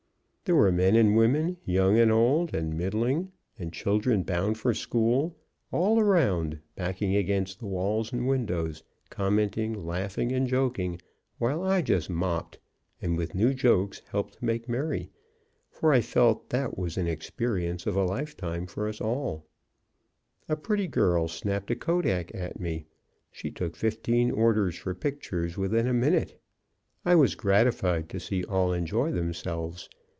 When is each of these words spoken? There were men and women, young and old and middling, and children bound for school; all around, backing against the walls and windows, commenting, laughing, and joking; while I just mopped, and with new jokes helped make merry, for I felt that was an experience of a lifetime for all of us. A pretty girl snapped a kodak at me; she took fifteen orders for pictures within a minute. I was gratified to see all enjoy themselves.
There 0.43 0.57
were 0.59 0.71
men 0.73 0.97
and 0.97 1.15
women, 1.15 1.55
young 1.63 1.97
and 1.97 2.11
old 2.11 2.53
and 2.53 2.73
middling, 2.75 3.31
and 3.57 3.71
children 3.71 4.23
bound 4.23 4.57
for 4.57 4.73
school; 4.73 5.37
all 5.71 5.97
around, 5.97 6.59
backing 6.75 7.15
against 7.15 7.59
the 7.59 7.67
walls 7.67 8.11
and 8.11 8.27
windows, 8.27 8.83
commenting, 9.09 9.85
laughing, 9.85 10.33
and 10.33 10.45
joking; 10.49 10.99
while 11.37 11.63
I 11.63 11.81
just 11.81 12.09
mopped, 12.09 12.59
and 13.01 13.15
with 13.15 13.33
new 13.33 13.53
jokes 13.53 14.01
helped 14.09 14.41
make 14.43 14.67
merry, 14.67 15.09
for 15.69 15.93
I 15.93 16.01
felt 16.01 16.49
that 16.49 16.77
was 16.77 16.97
an 16.97 17.07
experience 17.07 17.87
of 17.87 17.95
a 17.95 18.03
lifetime 18.03 18.65
for 18.65 18.89
all 18.99 19.31
of 19.35 19.39
us. 19.39 19.45
A 20.49 20.57
pretty 20.61 20.87
girl 20.89 21.29
snapped 21.29 21.71
a 21.71 21.77
kodak 21.77 22.29
at 22.35 22.59
me; 22.59 22.87
she 23.31 23.51
took 23.51 23.77
fifteen 23.77 24.29
orders 24.31 24.75
for 24.75 24.93
pictures 24.93 25.55
within 25.57 25.87
a 25.87 25.93
minute. 25.93 26.41
I 27.05 27.15
was 27.15 27.35
gratified 27.35 28.09
to 28.09 28.19
see 28.19 28.43
all 28.43 28.73
enjoy 28.73 29.13
themselves. 29.13 29.87